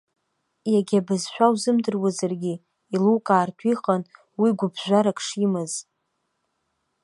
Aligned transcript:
Егьа 0.77 0.97
абызшәа 1.01 1.47
узымдыруазаргьы, 1.53 2.53
еилукаартә 2.91 3.63
иҟан 3.71 4.01
уи 4.41 4.49
гәыԥжәарак 4.59 5.19
шимаз. 5.25 5.73